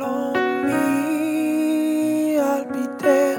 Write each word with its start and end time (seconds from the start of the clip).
on 0.00 0.66
me, 0.66 2.38
I'll 2.38 2.64
be 2.64 2.86
there. 3.02 3.38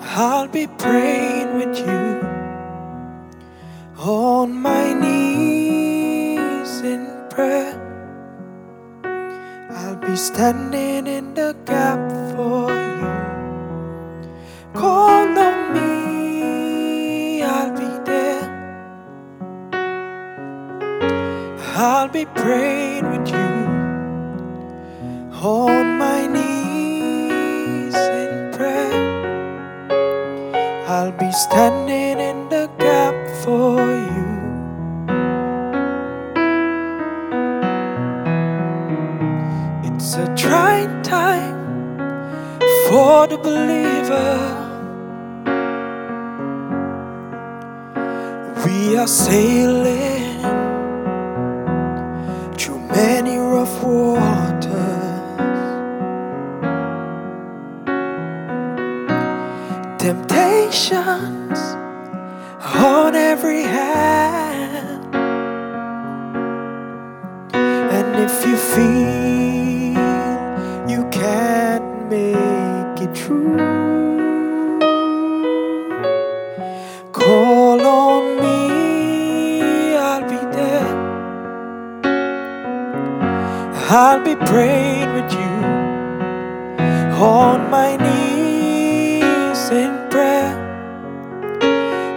I'll 0.00 0.48
be 0.48 0.66
praying 0.66 1.54
with 1.58 1.78
you 1.78 2.20
on 3.98 4.52
my 4.52 4.92
knees 4.94 6.80
in 6.80 7.06
prayer. 7.30 7.76
I'll 9.70 9.96
be 9.96 10.16
standing 10.16 11.06
be 22.12 22.24
praying 22.26 23.08
with 23.08 23.28
you 23.28 23.50
on 25.42 25.96
my 25.96 26.26
knees 26.26 27.94
in 27.94 28.50
prayer. 28.52 29.30
I'll 30.88 31.12
be 31.12 31.30
standing 31.30 32.18
in 32.18 32.48
the 32.48 32.68
gap 32.78 33.14
for 33.44 33.78
you. 33.78 34.28
It's 39.84 40.14
a 40.14 40.26
trying 40.34 41.02
time 41.02 41.58
for 42.88 43.28
the 43.28 43.38
believer. 43.38 44.56
We 48.64 48.96
are 48.96 49.06
sailing 49.06 50.59
Temptations 60.28 61.58
on 62.62 63.14
every 63.14 63.62
hand. 63.62 65.14
And 67.54 68.16
if 68.16 68.46
you 68.46 68.56
feel 68.56 69.94
you 70.88 71.08
can't 71.10 72.08
make 72.10 73.00
it 73.00 73.16
through, 73.16 73.56
call 77.12 77.80
on 77.80 78.36
me, 78.42 79.96
I'll 79.96 80.22
be 80.28 80.36
there. 80.56 80.90
I'll 83.90 84.22
be 84.24 84.36
praying 84.36 85.14
with 85.14 85.32
you 85.32 85.54
on 87.22 87.70
my 87.70 87.96
knees 87.96 89.70
in. 89.70 89.99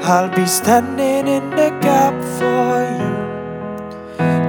I'll 0.05 0.27
be 0.27 0.45
standing 0.45 1.29
in 1.29 1.49
the 1.51 1.69
gap 1.79 2.13
for 2.37 2.83
you. 2.99 3.15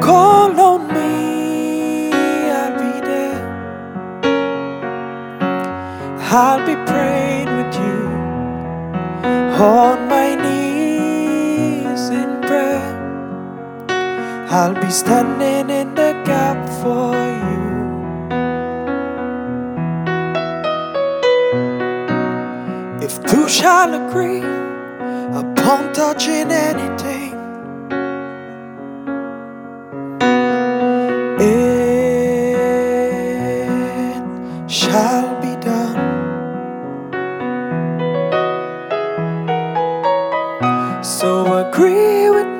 Call 0.02 0.60
on 0.60 0.88
me, 0.92 2.10
I'll 2.10 2.74
be 2.76 3.00
there. 3.06 3.40
I'll 6.32 6.66
be 6.66 6.74
praying 6.90 7.56
with 7.56 7.72
you 7.76 8.02
on 9.62 10.08
my 10.08 10.34
knees 10.34 12.08
in 12.08 12.40
prayer. 12.40 12.82
I'll 14.50 14.74
be 14.74 14.90
standing 14.90 15.70
in 15.70 15.94
the 15.94 16.20
gap 16.24 16.68
for 16.82 17.14
you. 17.46 17.62
If 23.06 23.22
two 23.24 23.48
shall 23.48 23.94
agree 23.94 24.63
upon 25.64 25.92
touching 25.94 26.52
anything, 26.52 27.32
it 31.40 31.70
shall 34.70 35.40
be 35.40 35.56
done. 35.64 35.96
So 41.02 41.66
agree 41.66 42.28
with 42.28 42.53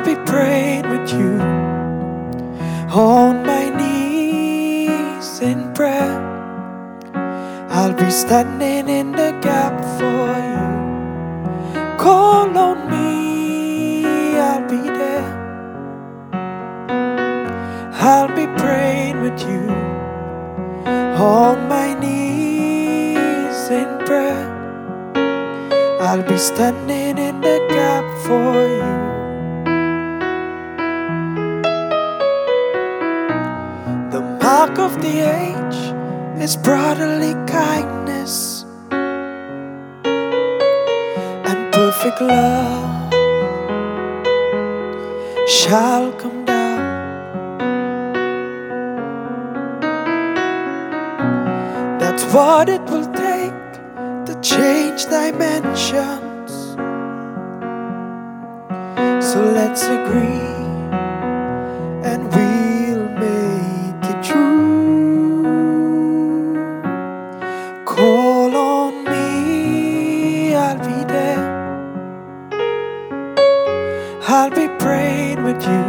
I'll 0.00 0.06
be 0.06 0.16
praying 0.24 0.88
with 0.88 1.12
you 1.12 1.38
on 2.88 3.44
my 3.44 3.68
knees 3.68 5.40
in 5.40 5.74
prayer. 5.74 6.16
I'll 7.68 7.92
be 7.92 8.10
standing 8.10 8.88
in 8.88 9.12
the 9.12 9.38
gap 9.42 9.78
for 9.98 10.24
you. 10.52 11.98
Call 11.98 12.56
on 12.56 12.90
me, 12.90 14.38
I'll 14.38 14.66
be 14.70 14.80
there. 15.00 15.32
I'll 17.92 18.28
be 18.28 18.46
praying 18.58 19.20
with 19.20 19.38
you 19.42 19.68
on 21.20 21.68
my 21.68 21.92
knees 22.00 23.68
in 23.68 23.98
prayer. 24.06 24.48
I'll 26.00 26.22
be 26.22 26.38
standing 26.38 27.18
in 27.18 27.42
the 27.42 27.58
gap 27.68 28.06
for 28.24 28.66
you. 28.66 29.09
Mark 34.50 34.78
of 34.80 35.00
the 35.00 35.16
age 35.42 35.80
is 36.42 36.56
brotherly 36.56 37.34
kindness 37.46 38.64
and 41.48 41.58
perfect 41.72 42.20
love 42.20 43.12
shall 45.58 46.10
come 46.22 46.44
down. 46.44 46.82
That's 52.00 52.24
what 52.34 52.68
it 52.68 52.82
will 52.90 53.10
take 53.28 53.68
to 54.26 54.34
change 54.42 55.00
dimensions. 55.04 56.50
So 59.30 59.38
let's 59.58 59.84
agree 59.98 60.59
Call 68.00 68.56
on 68.56 69.04
me, 69.04 70.54
I'll 70.54 70.78
be 70.78 71.04
there. 71.04 71.44
I'll 74.26 74.48
be 74.48 74.68
praying 74.78 75.44
with 75.44 75.62
you 75.62 75.84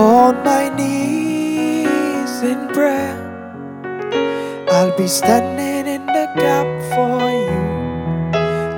on 0.00 0.44
my 0.44 0.68
knees 0.76 2.34
in 2.42 2.68
prayer. 2.68 3.18
I'll 4.70 4.96
be 4.96 5.08
standing 5.08 5.92
in 5.92 6.06
the 6.06 6.26
gap 6.36 6.68
for 6.94 7.18
you. 7.40 7.60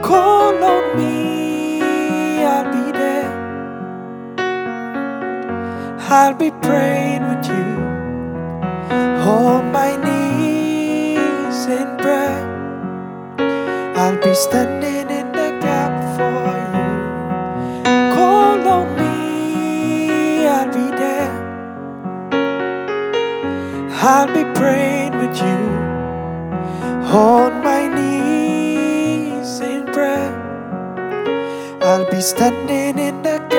Call 0.03 0.57
on 0.73 0.97
me, 0.97 2.43
I'll 2.43 2.73
be 2.73 2.91
there. 2.93 3.31
I'll 6.09 6.33
be 6.33 6.51
praying 6.53 7.23
with 7.29 7.47
you 7.51 7.69
on 9.29 9.73
my 9.73 9.91
knees 9.97 10.06
standing 14.37 15.09
in 15.11 15.33
the 15.33 15.49
gap 15.63 15.93
for 16.17 16.45
you. 16.75 16.89
Call 18.15 18.69
on 18.69 18.87
me, 19.01 20.47
I'll 20.47 20.69
be 20.69 20.89
there. 21.03 21.33
I'll 24.13 24.29
be 24.29 24.45
praying 24.59 25.17
with 25.17 25.37
you 25.39 25.61
on 27.17 27.65
my 27.65 27.89
knees 27.89 29.61
in 29.61 29.87
prayer. 29.87 30.33
I'll 31.83 32.09
be 32.11 32.21
standing 32.21 32.99
in 32.99 33.23
the 33.23 33.39
gap 33.39 33.56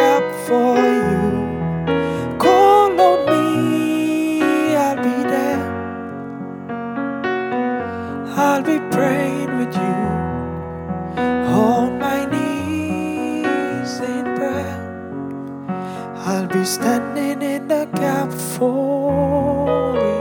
be 16.58 16.66
standing 16.66 17.42
in 17.42 17.68
the 17.68 17.86
gap 17.94 18.32
for 18.32 19.96
you. 19.96 20.17